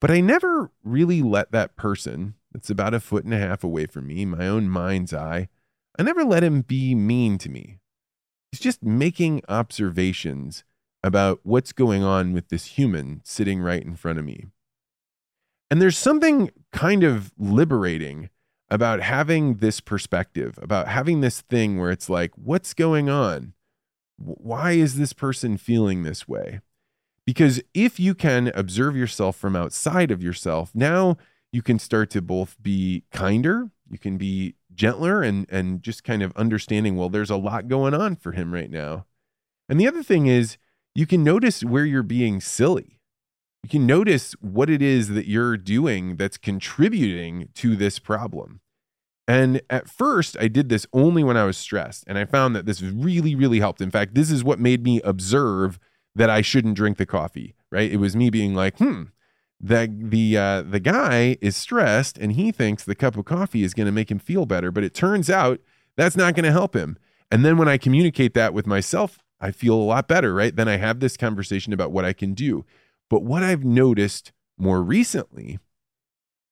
But 0.00 0.10
I 0.10 0.20
never 0.20 0.70
really 0.84 1.22
let 1.22 1.50
that 1.50 1.74
person 1.74 2.34
that's 2.52 2.70
about 2.70 2.94
a 2.94 3.00
foot 3.00 3.24
and 3.24 3.34
a 3.34 3.38
half 3.38 3.64
away 3.64 3.86
from 3.86 4.06
me, 4.06 4.24
my 4.24 4.46
own 4.46 4.68
mind's 4.68 5.14
eye, 5.14 5.48
I 5.98 6.02
never 6.02 6.24
let 6.24 6.44
him 6.44 6.62
be 6.62 6.94
mean 6.94 7.38
to 7.38 7.48
me. 7.48 7.78
He's 8.52 8.60
just 8.60 8.82
making 8.82 9.42
observations 9.48 10.62
about 11.02 11.40
what's 11.42 11.72
going 11.72 12.04
on 12.04 12.32
with 12.32 12.48
this 12.48 12.66
human 12.66 13.22
sitting 13.24 13.60
right 13.60 13.82
in 13.82 13.96
front 13.96 14.18
of 14.18 14.24
me. 14.24 14.46
And 15.70 15.80
there's 15.80 15.96
something 15.96 16.50
kind 16.70 17.02
of 17.02 17.32
liberating 17.38 18.28
about 18.70 19.00
having 19.00 19.56
this 19.56 19.80
perspective, 19.80 20.58
about 20.60 20.86
having 20.86 21.22
this 21.22 21.40
thing 21.40 21.78
where 21.78 21.90
it's 21.90 22.10
like, 22.10 22.32
what's 22.36 22.74
going 22.74 23.08
on? 23.08 23.54
Why 24.18 24.72
is 24.72 24.96
this 24.96 25.14
person 25.14 25.56
feeling 25.56 26.02
this 26.02 26.28
way? 26.28 26.60
Because 27.26 27.62
if 27.72 27.98
you 27.98 28.14
can 28.14 28.52
observe 28.54 28.96
yourself 28.96 29.36
from 29.36 29.56
outside 29.56 30.10
of 30.10 30.22
yourself, 30.22 30.72
now 30.74 31.16
you 31.52 31.62
can 31.62 31.78
start 31.78 32.10
to 32.10 32.20
both 32.22 32.56
be 32.60 33.04
kinder, 33.12 33.70
you 33.88 33.98
can 33.98 34.18
be 34.18 34.56
gentler 34.74 35.22
and 35.22 35.46
and 35.48 35.82
just 35.82 36.04
kind 36.04 36.22
of 36.22 36.32
understanding 36.36 36.96
well 36.96 37.08
there's 37.08 37.30
a 37.30 37.36
lot 37.36 37.68
going 37.68 37.94
on 37.94 38.16
for 38.16 38.32
him 38.32 38.52
right 38.52 38.70
now. 38.70 39.06
And 39.68 39.80
the 39.80 39.88
other 39.88 40.02
thing 40.02 40.26
is 40.26 40.58
you 40.94 41.06
can 41.06 41.24
notice 41.24 41.62
where 41.64 41.84
you're 41.84 42.02
being 42.02 42.40
silly. 42.40 43.00
You 43.62 43.68
can 43.68 43.86
notice 43.86 44.32
what 44.40 44.68
it 44.68 44.82
is 44.82 45.08
that 45.10 45.28
you're 45.28 45.56
doing 45.56 46.16
that's 46.16 46.36
contributing 46.36 47.48
to 47.54 47.76
this 47.76 47.98
problem. 47.98 48.60
And 49.28 49.62
at 49.70 49.88
first, 49.88 50.36
I 50.40 50.48
did 50.48 50.68
this 50.68 50.86
only 50.92 51.22
when 51.22 51.36
I 51.36 51.44
was 51.44 51.56
stressed. 51.56 52.04
And 52.06 52.18
I 52.18 52.24
found 52.24 52.56
that 52.56 52.66
this 52.66 52.82
really, 52.82 53.34
really 53.34 53.60
helped. 53.60 53.80
In 53.80 53.90
fact, 53.90 54.14
this 54.14 54.30
is 54.30 54.42
what 54.42 54.58
made 54.58 54.82
me 54.82 55.00
observe 55.02 55.78
that 56.14 56.28
I 56.28 56.42
shouldn't 56.42 56.74
drink 56.74 56.98
the 56.98 57.06
coffee. 57.06 57.54
right? 57.70 57.90
It 57.90 57.98
was 57.98 58.16
me 58.16 58.30
being 58.30 58.54
like, 58.54 58.76
hmm, 58.78 59.04
that 59.62 60.10
the 60.10 60.36
uh, 60.36 60.62
the 60.62 60.80
guy 60.80 61.36
is 61.40 61.56
stressed 61.56 62.18
and 62.18 62.32
he 62.32 62.50
thinks 62.50 62.82
the 62.82 62.94
cup 62.94 63.16
of 63.16 63.24
coffee 63.24 63.62
is 63.62 63.74
going 63.74 63.86
to 63.86 63.92
make 63.92 64.10
him 64.10 64.18
feel 64.18 64.44
better, 64.44 64.70
but 64.72 64.84
it 64.84 64.92
turns 64.92 65.30
out 65.30 65.60
that's 65.96 66.16
not 66.16 66.34
going 66.34 66.44
to 66.44 66.52
help 66.52 66.74
him. 66.74 66.98
And 67.30 67.44
then 67.44 67.56
when 67.56 67.68
I 67.68 67.78
communicate 67.78 68.34
that 68.34 68.52
with 68.52 68.66
myself, 68.66 69.20
I 69.40 69.50
feel 69.50 69.74
a 69.74 69.82
lot 69.82 70.08
better, 70.08 70.34
right? 70.34 70.54
Then 70.54 70.68
I 70.68 70.76
have 70.76 71.00
this 71.00 71.16
conversation 71.16 71.72
about 71.72 71.92
what 71.92 72.04
I 72.04 72.12
can 72.12 72.34
do. 72.34 72.64
But 73.08 73.22
what 73.22 73.42
I've 73.42 73.64
noticed 73.64 74.32
more 74.58 74.82
recently 74.82 75.58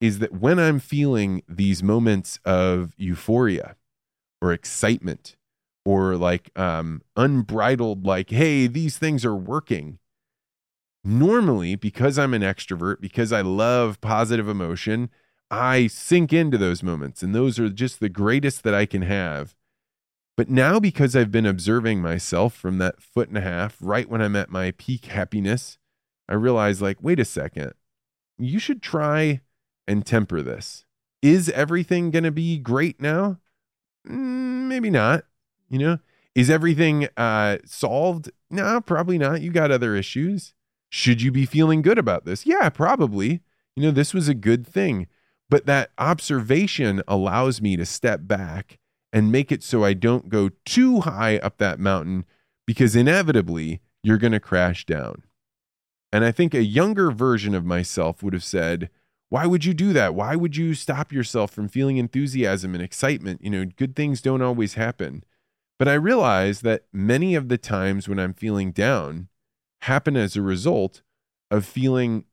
is 0.01 0.19
that 0.21 0.33
when 0.33 0.59
I'm 0.59 0.79
feeling 0.79 1.43
these 1.49 1.83
moments 1.83 2.39
of 2.45 2.95
euphoria 2.97 3.77
or 4.41 4.53
excitement 4.53 5.37
or 5.85 6.17
like 6.17 6.51
um, 6.59 7.03
unbridled, 7.17 8.07
like, 8.07 8.31
hey, 8.31 8.67
these 8.67 8.99
things 8.99 9.25
are 9.25 9.37
working. 9.37 9.99
Normally, 11.03 11.77
because 11.77 12.19
I'm 12.19 12.35
an 12.35 12.43
extrovert, 12.43 13.01
because 13.01 13.33
I 13.33 13.41
love 13.41 14.01
positive 14.01 14.49
emotion, 14.49 15.11
I 15.51 15.87
sink 15.87 16.33
into 16.33 16.59
those 16.59 16.83
moments, 16.83 17.23
and 17.23 17.35
those 17.35 17.59
are 17.59 17.69
just 17.71 18.01
the 18.01 18.09
greatest 18.09 18.63
that 18.63 18.75
I 18.75 18.87
can 18.87 19.03
have. 19.03 19.57
But 20.37 20.49
now, 20.49 20.79
because 20.79 21.17
I've 21.17 21.33
been 21.33 21.47
observing 21.47 22.01
myself 22.01 22.55
from 22.55 22.79
that 22.79 23.03
foot 23.03 23.29
and 23.29 23.39
a 23.39 23.43
half, 23.43 23.77
right 23.81 24.09
when 24.09 24.23
I'm 24.23 24.37
at 24.37 24.51
my 24.51 24.73
peak 24.73 25.07
happiness, 25.07 25.79
I 26.29 26.35
realize, 26.35 26.81
like, 26.81 26.99
wait 27.03 27.19
a 27.19 27.25
second, 27.25 27.73
you 28.39 28.59
should 28.59 28.81
try 28.83 29.41
and 29.89 30.07
temper 30.07 30.41
this. 30.41 30.85
Is 31.23 31.49
everything 31.51 32.11
going 32.11 32.25
to 32.25 32.31
be 32.31 32.59
great 32.59 33.01
now? 33.01 33.39
Mm, 34.09 34.69
maybe 34.69 34.89
not. 34.89 35.25
You 35.69 35.79
know, 35.79 35.99
is 36.35 36.49
everything 36.49 37.09
uh, 37.17 37.59
solved? 37.65 38.31
No, 38.51 38.81
probably 38.81 39.19
not. 39.19 39.41
You 39.41 39.51
got 39.51 39.71
other 39.71 39.95
issues. 39.95 40.55
Should 40.91 41.23
you 41.23 41.31
be 41.31 41.47
feeling 41.47 41.83
good 41.83 41.99
about 41.99 42.25
this? 42.25 42.45
Yeah, 42.45 42.69
probably. 42.69 43.41
You 43.77 43.85
know, 43.85 43.91
this 43.91 44.13
was 44.13 44.29
a 44.29 44.35
good 44.35 44.67
thing. 44.67 45.07
But 45.49 45.67
that 45.67 45.91
observation 45.99 47.03
allows 47.09 47.63
me 47.63 47.77
to 47.77 47.87
step 47.87 48.21
back 48.25 48.79
and 49.13 49.33
make 49.33 49.51
it 49.51 49.63
so 49.63 49.85
I 49.85 49.95
don't 49.95 50.29
go 50.29 50.51
too 50.65 51.01
high 51.01 51.39
up 51.39 51.59
that 51.59 51.81
mountain 51.81 52.25
because 52.67 52.95
inevitably 52.95 53.81
you're 54.03 54.19
going 54.19 54.33
to 54.33 54.41
crash 54.41 54.87
down. 54.87 55.25
And 56.13 56.25
I 56.25 56.33
think 56.33 56.55
a 56.55 56.63
younger 56.63 57.11
version 57.11 57.55
of 57.55 57.65
myself 57.65 58.23
would 58.23 58.33
have 58.33 58.45
said, 58.45 58.91
why 59.29 59.47
would 59.47 59.65
you 59.65 59.75
do 59.75 59.93
that? 59.93 60.15
Why 60.15 60.35
would 60.35 60.57
you 60.57 60.75
stop 60.75 61.13
yourself 61.13 61.53
from 61.53 61.69
feeling 61.69 61.97
enthusiasm 61.97 62.75
and 62.75 62.83
excitement? 62.83 63.43
You 63.43 63.51
know, 63.51 63.65
good 63.65 63.95
things 63.95 64.21
don't 64.21 64.43
always 64.43 64.75
happen. 64.75 65.25
But 65.79 65.89
I 65.89 65.95
realize 65.95 66.61
that 66.61 66.85
many 66.93 67.35
of 67.37 67.49
the 67.49 67.59
times 67.59 68.09
when 68.09 68.19
I'm 68.19 68.35
feeling 68.35 68.73
down 68.73 69.29
happen 69.83 70.17
as 70.17 70.37
a 70.37 70.43
result 70.43 71.03
of 71.51 71.65
feeling 71.65 72.25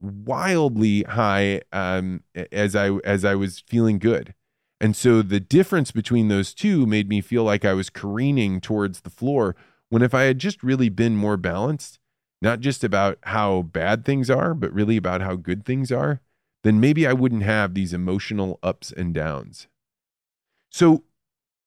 wildly 0.00 1.02
high 1.04 1.62
um, 1.72 2.22
as 2.50 2.74
I 2.74 2.90
as 3.04 3.24
I 3.24 3.34
was 3.34 3.60
feeling 3.66 3.98
good. 3.98 4.34
And 4.80 4.96
so 4.96 5.22
the 5.22 5.38
difference 5.38 5.92
between 5.92 6.26
those 6.26 6.52
two 6.52 6.86
made 6.86 7.08
me 7.08 7.20
feel 7.20 7.44
like 7.44 7.64
I 7.64 7.72
was 7.72 7.88
careening 7.88 8.60
towards 8.60 9.02
the 9.02 9.10
floor 9.10 9.54
when 9.90 10.02
if 10.02 10.12
I 10.12 10.22
had 10.22 10.38
just 10.38 10.62
really 10.64 10.88
been 10.88 11.16
more 11.16 11.36
balanced, 11.36 12.00
not 12.40 12.58
just 12.58 12.82
about 12.82 13.18
how 13.22 13.62
bad 13.62 14.04
things 14.04 14.28
are, 14.28 14.54
but 14.54 14.72
really 14.72 14.96
about 14.96 15.20
how 15.20 15.36
good 15.36 15.64
things 15.64 15.92
are, 15.92 16.20
then 16.64 16.80
maybe 16.80 17.06
I 17.06 17.12
wouldn't 17.12 17.44
have 17.44 17.74
these 17.74 17.92
emotional 17.92 18.58
ups 18.62 18.90
and 18.90 19.14
downs. 19.14 19.68
So 20.70 21.04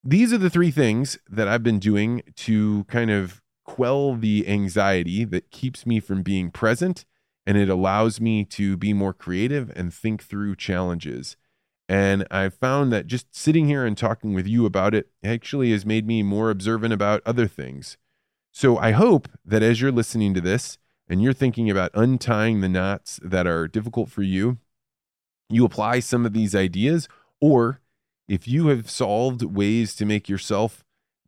these 0.04 0.34
are 0.34 0.38
the 0.38 0.50
three 0.50 0.72
things 0.72 1.18
that 1.30 1.48
I've 1.48 1.64
been 1.64 1.80
doing 1.80 2.22
to 2.38 2.84
kind 2.86 3.12
of 3.12 3.42
quell 3.66 4.16
the 4.16 4.48
anxiety 4.48 5.26
that 5.26 5.52
keeps 5.52 5.86
me 5.86 6.00
from 6.00 6.22
being 6.22 6.52
present 6.52 7.04
and 7.46 7.58
it 7.58 7.70
allows 7.70 8.22
me 8.22 8.44
to 8.44 8.78
be 8.78 8.94
more 8.94 9.14
creative 9.14 9.72
and 9.76 9.94
think 9.94 10.24
through 10.24 10.56
challenges. 10.56 11.38
And 11.88 12.26
I 12.32 12.50
found 12.50 12.92
that 12.92 13.06
just 13.06 13.36
sitting 13.36 13.68
here 13.68 13.86
and 13.86 13.98
talking 13.98 14.34
with 14.34 14.48
you 14.48 14.66
about 14.66 14.96
it 14.96 15.10
actually 15.24 15.72
has 15.72 15.86
made 15.86 16.08
me 16.08 16.24
more 16.24 16.50
observant 16.50 16.94
about 16.94 17.22
other 17.26 17.48
things. 17.48 17.98
So 18.52 18.78
I 18.78 18.92
hope 18.92 19.28
that 19.46 19.62
as 19.62 19.82
you're 19.82 19.92
listening 19.92 20.34
to 20.34 20.42
this 20.42 20.78
and 21.08 21.22
you're 21.22 21.34
thinking 21.34 21.70
about 21.70 21.92
untying 21.94 22.62
the 22.62 22.70
knots 22.70 23.20
that 23.22 23.46
are 23.46 23.68
difficult 23.68 24.10
for 24.10 24.24
you, 24.24 24.58
you 25.50 25.64
apply 25.66 26.00
some 26.00 26.26
of 26.26 26.34
these 26.34 26.56
ideas, 26.56 27.08
or 27.40 27.82
if 28.28 28.48
you 28.48 28.68
have 28.68 28.90
solved 28.90 29.44
ways 29.44 29.96
to 29.98 30.06
make 30.06 30.28
yourself 30.28 30.84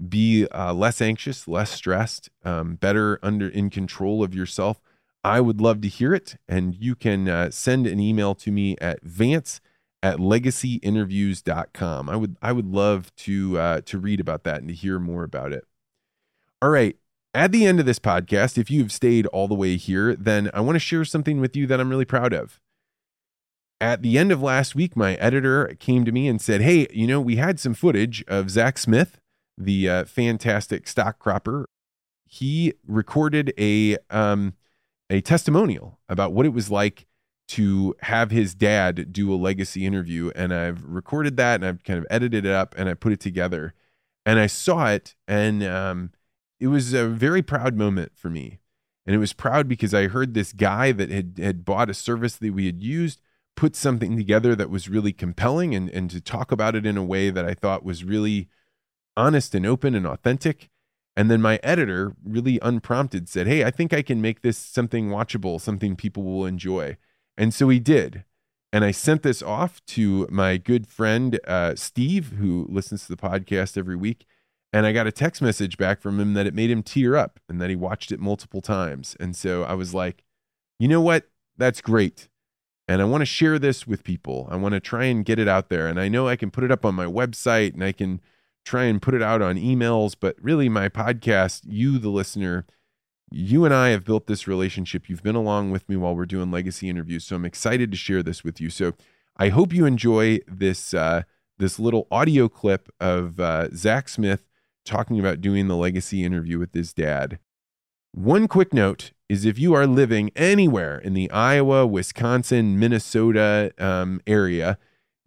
be 0.06 0.48
uh, 0.48 0.74
less 0.74 1.02
anxious, 1.02 1.48
less 1.48 1.72
stressed, 1.72 2.30
um, 2.44 2.76
better 2.76 3.20
under 3.24 3.48
in 3.48 3.70
control 3.70 4.24
of 4.24 4.36
yourself, 4.36 4.82
I 5.24 5.42
would 5.42 5.60
love 5.60 5.82
to 5.82 5.88
hear 5.88 6.14
it. 6.14 6.38
And 6.48 6.76
you 6.76 6.96
can 6.96 7.28
uh, 7.28 7.52
send 7.52 7.88
an 7.88 8.00
email 8.00 8.36
to 8.36 8.52
me 8.52 8.76
at 8.80 9.02
Vance 9.04 9.60
at 10.04 10.18
legacyinterviews.com. 10.18 12.10
I 12.10 12.16
would 12.16 12.38
I 12.42 12.52
would 12.52 12.68
love 12.68 13.16
to 13.18 13.60
uh, 13.60 13.82
to 13.86 13.98
read 13.98 14.20
about 14.20 14.44
that 14.44 14.60
and 14.60 14.70
to 14.70 14.76
hear 14.76 15.00
more 15.00 15.24
about 15.24 15.52
it. 15.52 15.66
All 16.62 16.70
right. 16.70 16.96
At 17.34 17.52
the 17.52 17.66
end 17.66 17.80
of 17.80 17.86
this 17.86 18.00
podcast, 18.00 18.58
if 18.58 18.72
you've 18.72 18.92
stayed 18.92 19.28
all 19.28 19.48
the 19.48 19.54
way 19.54 19.78
here, 19.78 20.16
then 20.16 20.50
I 20.54 20.62
want 20.62 20.76
to 20.76 20.80
share 20.80 21.06
something 21.06 21.40
with 21.40 21.56
you 21.56 21.68
that 21.68 21.80
I'm 21.80 21.90
really 21.90 22.06
proud 22.06 22.34
of 22.34 22.60
at 23.80 24.02
the 24.02 24.18
end 24.18 24.32
of 24.32 24.42
last 24.42 24.76
week, 24.76 24.96
my 24.96 25.16
editor 25.16 25.76
came 25.80 26.06
to 26.06 26.12
me 26.12 26.28
and 26.28 26.42
said, 26.42 26.62
Hey, 26.62 26.88
you 26.92 27.08
know, 27.08 27.22
we 27.22 27.36
had 27.36 27.60
some 27.60 27.74
footage 27.74 28.24
of 28.28 28.50
Zach 28.50 28.78
Smith, 28.78 29.20
the 29.58 29.90
uh, 29.90 30.06
fantastic 30.06 30.88
stock 30.88 31.20
cropper. 31.20 31.66
He 32.26 32.74
recorded 32.86 33.54
a, 33.58 33.98
um, 34.10 34.54
a 35.10 35.22
testimonial 35.22 36.00
about 36.10 36.34
what 36.34 36.46
it 36.46 36.54
was 36.54 36.70
like 36.70 37.08
to 37.50 37.96
have 38.02 38.30
his 38.32 38.54
dad 38.54 39.14
do 39.14 39.34
a 39.34 39.36
legacy 39.36 39.86
interview. 39.86 40.32
And 40.36 40.54
I've 40.54 40.84
recorded 40.84 41.38
that 41.38 41.56
and 41.56 41.66
I've 41.66 41.84
kind 41.84 41.98
of 41.98 42.06
edited 42.10 42.46
it 42.46 42.52
up 42.52 42.76
and 42.78 42.90
I 42.90 42.94
put 42.94 43.14
it 43.14 43.20
together. 43.20 43.74
And 44.26 44.40
I 44.40 44.48
saw 44.48 44.88
it, 44.88 45.16
and 45.26 45.64
um, 45.64 46.12
it 46.60 46.68
was 46.68 46.94
a 46.94 47.08
very 47.08 47.42
proud 47.42 47.78
moment 47.78 48.12
for 48.14 48.30
me. 48.30 48.60
And 49.06 49.16
it 49.16 49.20
was 49.20 49.32
proud 49.32 49.70
because 49.70 49.94
I 49.94 50.08
heard 50.08 50.34
this 50.34 50.52
guy 50.52 50.92
that 50.92 51.10
had, 51.10 51.40
had 51.42 51.64
bought 51.64 51.90
a 51.90 51.94
service 51.94 52.36
that 52.36 52.54
we 52.54 52.66
had 52.66 52.82
used 52.82 53.22
put 53.58 53.76
something 53.76 54.16
together 54.16 54.56
that 54.56 54.70
was 54.70 54.88
really 54.88 55.12
compelling 55.12 55.74
and, 55.74 55.90
and 55.90 56.10
to 56.12 56.22
talk 56.22 56.52
about 56.52 56.76
it 56.76 56.86
in 56.86 56.96
a 56.96 57.04
way 57.04 57.30
that 57.30 57.44
I 57.44 57.54
thought 57.54 57.84
was 57.84 58.04
really 58.04 58.48
honest 59.18 59.54
and 59.54 59.66
open 59.66 59.96
and 59.96 60.08
authentic. 60.08 60.70
And 61.18 61.32
then 61.32 61.42
my 61.42 61.60
editor, 61.64 62.16
really 62.24 62.60
unprompted, 62.62 63.28
said, 63.28 63.48
Hey, 63.48 63.64
I 63.64 63.72
think 63.72 63.92
I 63.92 64.04
can 64.04 64.22
make 64.22 64.42
this 64.42 64.58
something 64.58 65.10
watchable, 65.10 65.60
something 65.60 65.96
people 65.96 66.24
will 66.24 66.46
enjoy. 66.46 66.98
And 67.38 67.54
so 67.54 67.70
he 67.70 67.80
did. 67.80 68.24
And 68.72 68.86
I 68.86 68.92
sent 68.92 69.24
this 69.24 69.42
off 69.42 69.84
to 69.88 70.28
my 70.30 70.58
good 70.58 70.88
friend, 70.88 71.40
uh, 71.48 71.76
Steve, 71.76 72.34
who 72.38 72.68
listens 72.70 73.06
to 73.08 73.16
the 73.16 73.22
podcast 73.22 73.78
every 73.78 73.96
week. 73.96 74.26
And 74.74 74.86
I 74.86 74.92
got 74.92 75.08
a 75.08 75.12
text 75.12 75.42
message 75.42 75.78
back 75.78 76.02
from 76.02 76.20
him 76.20 76.34
that 76.34 76.46
it 76.46 76.54
made 76.54 76.70
him 76.70 76.84
tear 76.84 77.16
up 77.16 77.40
and 77.48 77.60
that 77.62 77.70
he 77.70 77.76
watched 77.76 78.12
it 78.12 78.20
multiple 78.20 78.62
times. 78.62 79.16
And 79.20 79.36
so 79.36 79.64
I 79.64 79.74
was 79.74 79.94
like, 79.94 80.24
you 80.78 80.88
know 80.88 81.02
what? 81.02 81.30
That's 81.58 81.82
great. 81.82 82.28
And 82.88 83.02
I 83.02 83.06
want 83.06 83.22
to 83.22 83.26
share 83.26 83.58
this 83.58 83.88
with 83.88 84.04
people. 84.04 84.48
I 84.52 84.58
want 84.58 84.74
to 84.74 84.80
try 84.80 85.06
and 85.06 85.26
get 85.26 85.40
it 85.40 85.48
out 85.48 85.70
there. 85.70 85.88
And 85.88 86.00
I 86.00 86.10
know 86.10 86.28
I 86.28 86.36
can 86.36 86.52
put 86.52 86.64
it 86.64 86.72
up 86.72 86.86
on 86.86 86.96
my 86.96 87.06
website 87.06 87.74
and 87.74 87.84
I 87.84 87.92
can 87.92 88.22
try 88.68 88.84
and 88.84 89.02
put 89.02 89.14
it 89.14 89.22
out 89.22 89.42
on 89.42 89.56
emails, 89.56 90.16
but 90.20 90.36
really, 90.42 90.68
my 90.68 90.90
podcast, 90.90 91.62
you, 91.66 91.98
the 91.98 92.10
listener, 92.10 92.66
you 93.32 93.66
and 93.66 93.74
I 93.74 93.90
have 93.90 94.04
built 94.04 94.28
this 94.28 94.48
relationship. 94.48 95.10
You've 95.10 95.24
been 95.24 95.36
along 95.36 95.72
with 95.72 95.88
me 95.88 95.96
while 95.96 96.16
we're 96.16 96.26
doing 96.26 96.52
legacy 96.52 96.90
interviews. 96.90 97.26
So 97.26 97.36
I'm 97.36 97.46
excited 97.46 97.92
to 97.92 97.98
share 97.98 98.22
this 98.22 98.44
with 98.44 98.60
you. 98.60 98.70
So 98.70 98.94
I 99.38 99.50
hope 99.50 99.74
you 99.74 99.86
enjoy 99.86 100.40
this, 100.48 100.94
uh, 100.94 101.24
this 101.58 101.80
little 101.80 102.08
audio 102.12 102.50
clip 102.50 102.90
of 103.00 103.40
uh, 103.40 103.70
Zach 103.74 104.10
Smith 104.10 104.48
talking 104.86 105.20
about 105.20 105.42
doing 105.42 105.68
the 105.68 105.76
legacy 105.76 106.24
interview 106.24 106.60
with 106.60 106.74
his 106.74 106.94
dad. 106.94 107.40
One 108.14 108.48
quick 108.48 108.74
note 108.74 109.12
is 109.30 109.46
if 109.46 109.60
you 109.60 109.74
are 109.74 109.86
living 109.88 110.32
anywhere 110.36 110.98
in 110.98 111.14
the 111.14 111.30
Iowa, 111.32 111.86
Wisconsin, 111.86 112.80
Minnesota 112.80 113.72
um, 113.78 114.22
area, 114.26 114.78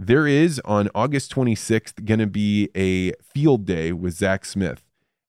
there 0.07 0.27
is 0.27 0.61
on 0.65 0.89
August 0.95 1.35
26th 1.35 2.05
going 2.05 2.21
to 2.21 2.27
be 2.27 2.71
a 2.77 3.13
field 3.23 3.67
day 3.67 3.93
with 3.93 4.15
Zach 4.15 4.45
Smith. 4.45 4.85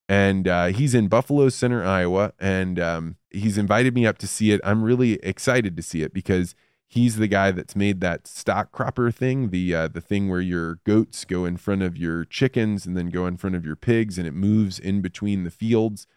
And 0.07 0.47
uh, 0.47 0.67
he's 0.67 0.93
in 0.93 1.07
Buffalo 1.07 1.49
Center, 1.49 1.83
Iowa. 1.83 2.33
And 2.39 2.79
um, 2.79 3.15
he's 3.29 3.57
invited 3.57 3.93
me 3.95 4.05
up 4.05 4.17
to 4.19 4.27
see 4.27 4.51
it. 4.51 4.59
I'm 4.63 4.83
really 4.83 5.13
excited 5.23 5.77
to 5.77 5.83
see 5.83 6.01
it 6.01 6.13
because 6.13 6.53
he's 6.87 7.15
the 7.15 7.27
guy 7.27 7.51
that's 7.51 7.75
made 7.75 8.01
that 8.01 8.27
stock 8.27 8.71
cropper 8.71 9.11
thing, 9.11 9.49
the 9.49 9.73
uh, 9.73 9.87
the 9.87 10.01
thing 10.01 10.29
where 10.29 10.41
your 10.41 10.75
goats 10.85 11.23
go 11.23 11.45
in 11.45 11.57
front 11.57 11.81
of 11.81 11.97
your 11.97 12.25
chickens 12.25 12.85
and 12.85 12.97
then 12.97 13.09
go 13.09 13.25
in 13.25 13.37
front 13.37 13.55
of 13.55 13.65
your 13.65 13.77
pigs, 13.77 14.17
and 14.17 14.27
it 14.27 14.33
moves 14.33 14.79
in 14.79 15.01
between 15.01 15.43
the 15.43 15.51
fields 15.51 16.07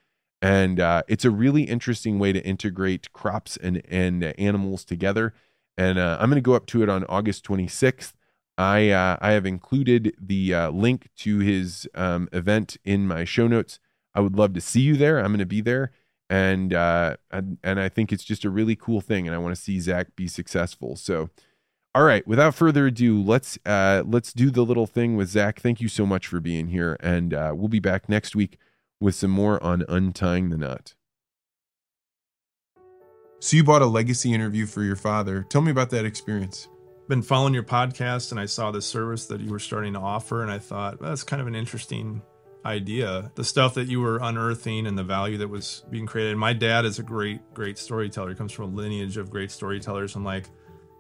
and 0.45 0.79
uh, 0.79 1.03
it's 1.09 1.25
a 1.25 1.31
really 1.31 1.63
interesting 1.63 2.19
way 2.19 2.31
to 2.31 2.45
integrate 2.45 3.11
crops 3.15 3.57
and 3.57 3.81
and 3.89 4.23
uh, 4.23 4.35
animals 4.37 4.85
together. 4.85 5.33
And 5.79 5.99
uh, 5.99 6.19
I'm 6.21 6.29
going 6.29 6.37
to 6.37 6.47
go 6.47 6.53
up 6.53 6.67
to 6.67 6.83
it 6.83 6.91
on 6.91 7.05
August 7.05 7.47
26th. 7.47 8.13
I 8.57 8.91
uh, 8.91 9.17
I 9.21 9.33
have 9.33 9.47
included 9.47 10.15
the 10.21 10.55
uh, 10.55 10.71
link 10.71 11.09
to 11.19 11.39
his 11.39 11.89
um, 11.95 12.29
event 12.33 12.77
in 12.85 13.07
my 13.07 13.25
show 13.25 13.49
notes. 13.49 13.81
I 14.15 14.21
would 14.21 14.37
love 14.37 14.53
to 14.55 14.61
see 14.61 14.81
you 14.81 14.97
there. 14.97 15.19
I'm 15.19 15.29
going 15.29 15.41
to 15.41 15.47
be 15.47 15.61
there, 15.61 15.91
and 16.31 16.73
uh, 16.73 17.17
and, 17.31 17.59
I 17.65 17.89
think 17.89 18.13
it's 18.13 18.23
just 18.23 18.45
a 18.45 18.51
really 18.51 18.77
cool 18.77 19.01
thing, 19.01 19.27
and 19.27 19.35
I 19.35 19.39
want 19.39 19.57
to 19.57 19.61
see 19.61 19.81
Zach 19.81 20.15
be 20.15 20.29
successful. 20.29 20.95
So, 20.95 21.31
all 21.97 22.05
right, 22.05 22.25
without 22.27 22.55
further 22.55 22.87
ado, 22.87 23.21
let's 23.21 23.59
uh, 23.67 24.05
let's 24.07 24.33
do 24.33 24.51
the 24.51 24.65
little 24.65 24.87
thing 24.87 25.17
with 25.17 25.31
Zach. 25.31 25.61
Thank 25.61 25.81
you 25.81 25.89
so 25.89 26.07
much 26.07 26.29
for 26.29 26.39
being 26.39 26.69
here, 26.69 26.97
and 27.01 27.35
uh, 27.35 27.53
we'll 27.57 27.69
be 27.69 27.81
back 27.81 28.09
next 28.09 28.37
week 28.37 28.59
with 29.01 29.17
some 29.17 29.33
more 29.33 29.61
on 29.65 29.85
untying 29.89 30.51
the 30.51 30.57
knot. 30.57 30.95
So 33.41 33.57
you 33.57 33.65
bought 33.65 33.83
a 33.83 33.87
legacy 33.87 34.33
interview 34.33 34.65
for 34.65 34.83
your 34.83 34.97
father. 34.97 35.45
Tell 35.51 35.61
me 35.61 35.71
about 35.71 35.91
that 35.91 36.07
experience. 36.07 36.69
Been 37.07 37.23
following 37.23 37.53
your 37.53 37.65
podcast, 37.65 38.31
and 38.31 38.41
I 38.41 38.47
saw 38.47 38.71
the 38.71 38.81
service 38.81 39.27
that 39.27 39.41
you 39.41 39.51
were 39.51 39.59
starting 39.59 39.93
to 39.93 39.99
offer, 39.99 40.43
and 40.43 40.51
I 40.51 40.59
thought 40.59 41.01
well, 41.01 41.11
that's 41.11 41.23
kind 41.23 41.43
of 41.43 41.47
an 41.47 41.55
interesting 41.55 42.23
idea, 42.65 43.31
the 43.35 43.45
stuff 43.45 43.75
that 43.75 43.89
you 43.89 44.01
were 44.01 44.19
unearthing 44.23 44.87
and 44.87 44.97
the 44.97 45.05
value 45.05 45.37
that 45.39 45.49
was 45.49 45.85
being 45.91 46.07
created. 46.07 46.31
and 46.31 46.41
My 46.41 46.55
dad 46.55 46.85
is 46.85 46.99
a 46.99 47.03
great, 47.03 47.41
great 47.53 47.77
storyteller. 47.77 48.31
He 48.31 48.35
comes 48.35 48.53
from 48.53 48.73
a 48.73 48.75
lineage 48.75 49.19
of 49.19 49.31
great 49.31 49.51
storytellers. 49.51 50.17
I'm 50.17 50.25
like, 50.25 50.49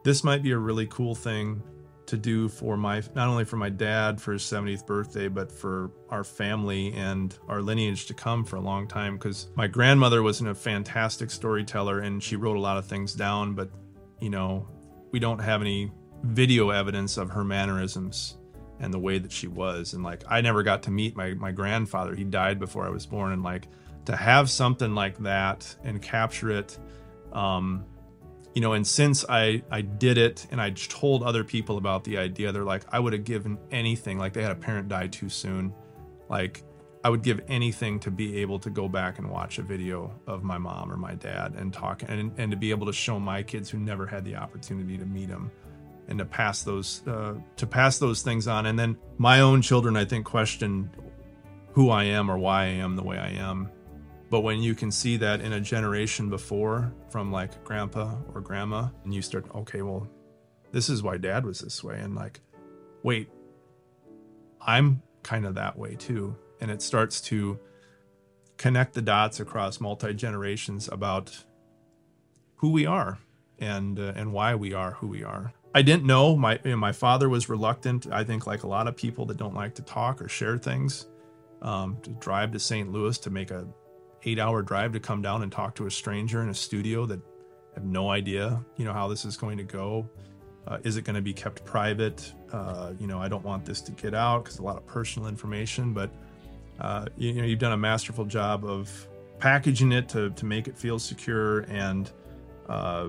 this 0.02 0.22
might 0.22 0.42
be 0.42 0.50
a 0.50 0.58
really 0.58 0.86
cool 0.86 1.14
thing 1.14 1.62
to 2.06 2.18
do 2.18 2.48
for 2.50 2.76
my 2.76 3.02
not 3.14 3.28
only 3.28 3.46
for 3.46 3.56
my 3.56 3.70
dad 3.70 4.20
for 4.20 4.34
his 4.34 4.42
70th 4.42 4.86
birthday 4.86 5.26
but 5.26 5.50
for 5.50 5.90
our 6.10 6.22
family 6.22 6.92
and 6.92 7.38
our 7.48 7.62
lineage 7.62 8.04
to 8.04 8.12
come 8.12 8.44
for 8.44 8.56
a 8.56 8.60
long 8.60 8.86
time 8.86 9.16
because 9.16 9.48
my 9.56 9.66
grandmother 9.66 10.22
wasn't 10.22 10.50
a 10.50 10.54
fantastic 10.54 11.30
storyteller 11.30 12.00
and 12.00 12.22
she 12.22 12.36
wrote 12.36 12.58
a 12.58 12.60
lot 12.60 12.76
of 12.76 12.84
things 12.84 13.14
down 13.14 13.54
but 13.54 13.70
you 14.20 14.28
know 14.28 14.68
we 15.14 15.20
don't 15.20 15.38
have 15.38 15.60
any 15.60 15.92
video 16.24 16.70
evidence 16.70 17.16
of 17.18 17.30
her 17.30 17.44
mannerisms 17.44 18.36
and 18.80 18.92
the 18.92 18.98
way 18.98 19.16
that 19.16 19.30
she 19.30 19.46
was. 19.46 19.94
And 19.94 20.02
like 20.02 20.24
i 20.28 20.40
never 20.40 20.64
got 20.64 20.82
to 20.82 20.90
meet 20.90 21.14
my 21.14 21.34
my 21.34 21.52
grandfather. 21.52 22.16
He 22.16 22.24
died 22.24 22.58
before 22.58 22.84
i 22.84 22.88
was 22.88 23.06
born. 23.06 23.30
And 23.30 23.44
like 23.44 23.68
to 24.06 24.16
have 24.16 24.50
something 24.50 24.92
like 24.92 25.16
that 25.18 25.76
and 25.84 26.02
capture 26.02 26.50
it 26.50 26.76
um 27.32 27.84
you 28.56 28.60
know 28.60 28.72
and 28.72 28.84
since 28.84 29.24
i 29.28 29.62
i 29.70 29.80
did 29.80 30.18
it 30.18 30.48
and 30.50 30.60
i 30.60 30.70
told 30.70 31.22
other 31.22 31.44
people 31.44 31.78
about 31.78 32.02
the 32.02 32.18
idea 32.18 32.50
they're 32.50 32.64
like 32.64 32.82
i 32.90 32.98
would 32.98 33.12
have 33.12 33.22
given 33.22 33.56
anything. 33.70 34.18
Like 34.18 34.32
they 34.32 34.42
had 34.42 34.50
a 34.50 34.56
parent 34.68 34.88
die 34.88 35.06
too 35.06 35.28
soon. 35.28 35.72
Like 36.28 36.64
i 37.04 37.08
would 37.10 37.22
give 37.22 37.40
anything 37.48 38.00
to 38.00 38.10
be 38.10 38.38
able 38.38 38.58
to 38.58 38.70
go 38.70 38.88
back 38.88 39.18
and 39.18 39.30
watch 39.30 39.58
a 39.58 39.62
video 39.62 40.12
of 40.26 40.42
my 40.42 40.58
mom 40.58 40.90
or 40.90 40.96
my 40.96 41.14
dad 41.14 41.54
and 41.56 41.72
talk 41.72 42.02
and, 42.08 42.32
and 42.38 42.50
to 42.50 42.56
be 42.56 42.70
able 42.70 42.86
to 42.86 42.92
show 42.92 43.20
my 43.20 43.42
kids 43.42 43.70
who 43.70 43.78
never 43.78 44.06
had 44.06 44.24
the 44.24 44.34
opportunity 44.34 44.98
to 44.98 45.04
meet 45.04 45.28
them 45.28 45.50
and 46.08 46.18
to 46.18 46.24
pass 46.24 46.62
those 46.62 47.06
uh, 47.06 47.34
to 47.56 47.66
pass 47.66 47.98
those 47.98 48.22
things 48.22 48.46
on. 48.46 48.66
And 48.66 48.78
then 48.78 48.96
my 49.18 49.40
own 49.40 49.62
children 49.62 49.96
i 49.96 50.04
think 50.04 50.24
question 50.24 50.90
who 51.72 51.90
i 51.90 52.04
am 52.04 52.30
or 52.30 52.38
why 52.38 52.64
i 52.64 52.66
am 52.66 52.96
the 52.96 53.02
way 53.02 53.18
i 53.18 53.30
am. 53.30 53.70
But 54.30 54.40
when 54.40 54.62
you 54.62 54.74
can 54.74 54.90
see 54.90 55.16
that 55.18 55.40
in 55.40 55.52
a 55.52 55.60
generation 55.60 56.28
before 56.28 56.92
from 57.08 57.30
like 57.30 57.62
grandpa 57.64 58.16
or 58.34 58.40
grandma 58.40 58.88
and 59.04 59.14
you 59.14 59.22
start 59.22 59.46
okay 59.54 59.82
well 59.82 60.08
this 60.72 60.88
is 60.88 61.02
why 61.02 61.18
dad 61.18 61.44
was 61.44 61.60
this 61.60 61.84
way. 61.84 61.98
And 62.00 62.14
like 62.14 62.40
wait 63.02 63.30
i'm 64.60 65.02
kind 65.22 65.44
of 65.46 65.54
that 65.54 65.78
way 65.78 65.94
too 65.94 66.34
and 66.60 66.70
it 66.70 66.82
starts 66.82 67.20
to 67.22 67.58
connect 68.56 68.94
the 68.94 69.02
dots 69.02 69.40
across 69.40 69.80
multi 69.80 70.14
generations 70.14 70.88
about 70.88 71.44
who 72.56 72.70
we 72.70 72.86
are 72.86 73.18
and 73.58 73.98
uh, 73.98 74.12
and 74.16 74.32
why 74.32 74.54
we 74.54 74.72
are 74.72 74.92
who 74.92 75.06
we 75.06 75.22
are 75.22 75.52
I 75.74 75.82
didn't 75.82 76.04
know. 76.04 76.36
My 76.36 76.60
you 76.64 76.70
know, 76.70 76.76
my 76.76 76.92
father 76.92 77.28
was 77.28 77.48
reluctant. 77.48 78.06
I 78.10 78.22
think, 78.22 78.46
like 78.46 78.62
a 78.62 78.68
lot 78.68 78.86
of 78.86 78.96
people 78.96 79.26
that 79.26 79.36
don't 79.36 79.54
like 79.54 79.74
to 79.74 79.82
talk 79.82 80.22
or 80.22 80.28
share 80.28 80.56
things, 80.56 81.06
um, 81.62 81.98
to 82.02 82.10
drive 82.10 82.52
to 82.52 82.60
St. 82.60 82.92
Louis 82.92 83.18
to 83.18 83.30
make 83.30 83.50
a 83.50 83.66
eight 84.22 84.38
hour 84.38 84.62
drive 84.62 84.92
to 84.92 85.00
come 85.00 85.20
down 85.20 85.42
and 85.42 85.50
talk 85.50 85.74
to 85.74 85.86
a 85.86 85.90
stranger 85.90 86.42
in 86.42 86.48
a 86.48 86.54
studio 86.54 87.06
that 87.06 87.20
have 87.74 87.84
no 87.84 88.08
idea, 88.08 88.64
you 88.76 88.84
know, 88.84 88.92
how 88.92 89.08
this 89.08 89.24
is 89.24 89.36
going 89.36 89.58
to 89.58 89.64
go. 89.64 90.08
Uh, 90.66 90.78
is 90.84 90.96
it 90.96 91.04
going 91.04 91.16
to 91.16 91.20
be 91.20 91.32
kept 91.32 91.64
private? 91.64 92.32
Uh, 92.52 92.92
you 93.00 93.08
know, 93.08 93.18
I 93.18 93.28
don't 93.28 93.44
want 93.44 93.64
this 93.64 93.80
to 93.82 93.92
get 93.92 94.14
out 94.14 94.44
because 94.44 94.60
a 94.60 94.62
lot 94.62 94.76
of 94.76 94.86
personal 94.86 95.28
information. 95.28 95.92
But 95.92 96.10
uh, 96.80 97.06
you, 97.16 97.30
you 97.30 97.40
know, 97.40 97.46
you've 97.46 97.58
done 97.58 97.72
a 97.72 97.76
masterful 97.76 98.24
job 98.24 98.64
of 98.64 99.08
packaging 99.38 99.92
it 99.92 100.08
to 100.08 100.30
to 100.30 100.44
make 100.44 100.68
it 100.68 100.76
feel 100.76 100.98
secure 100.98 101.60
and 101.62 102.10
uh, 102.68 103.08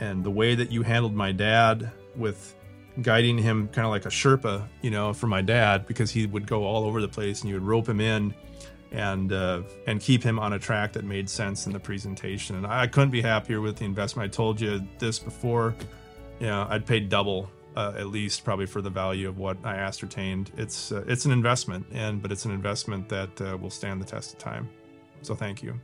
and 0.00 0.24
the 0.24 0.30
way 0.30 0.54
that 0.54 0.70
you 0.70 0.82
handled 0.82 1.14
my 1.14 1.32
dad 1.32 1.90
with 2.16 2.54
guiding 3.02 3.38
him 3.38 3.68
kind 3.68 3.84
of 3.84 3.90
like 3.90 4.06
a 4.06 4.10
Sherpa, 4.10 4.66
you 4.82 4.90
know, 4.90 5.12
for 5.12 5.26
my 5.26 5.42
dad 5.42 5.86
because 5.86 6.10
he 6.10 6.26
would 6.26 6.46
go 6.46 6.64
all 6.64 6.84
over 6.84 7.00
the 7.00 7.08
place 7.08 7.42
and 7.42 7.50
you 7.50 7.54
would 7.56 7.66
rope 7.66 7.88
him 7.88 8.00
in 8.00 8.34
and 8.92 9.32
uh, 9.32 9.62
and 9.86 10.00
keep 10.00 10.22
him 10.22 10.38
on 10.38 10.52
a 10.52 10.58
track 10.58 10.92
that 10.94 11.04
made 11.04 11.28
sense 11.28 11.66
in 11.66 11.72
the 11.72 11.80
presentation. 11.80 12.56
And 12.56 12.66
I 12.66 12.86
couldn't 12.86 13.10
be 13.10 13.20
happier 13.20 13.60
with 13.60 13.76
the 13.76 13.84
investment. 13.84 14.32
I 14.32 14.34
told 14.34 14.60
you 14.60 14.86
this 14.98 15.18
before. 15.18 15.74
You 16.40 16.46
know, 16.46 16.66
I'd 16.68 16.84
paid 16.86 17.08
double 17.08 17.50
uh, 17.76 17.92
at 17.96 18.08
least 18.08 18.44
probably 18.44 18.66
for 18.66 18.80
the 18.80 18.90
value 18.90 19.28
of 19.28 19.38
what 19.38 19.58
I 19.64 19.76
ascertained. 19.76 20.50
It's 20.56 20.92
uh, 20.92 21.04
it's 21.06 21.26
an 21.26 21.32
investment, 21.32 21.86
and 21.92 22.22
but 22.22 22.32
it's 22.32 22.44
an 22.44 22.52
investment 22.52 23.08
that 23.10 23.40
uh, 23.40 23.56
will 23.60 23.70
stand 23.70 24.00
the 24.00 24.06
test 24.06 24.32
of 24.32 24.38
time. 24.38 24.68
So 25.22 25.34
thank 25.34 25.62
you. 25.62 25.78